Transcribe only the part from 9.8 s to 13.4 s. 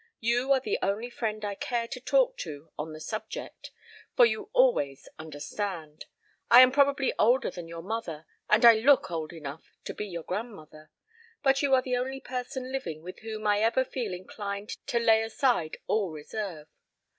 to be your grandmother, but you are the only person living with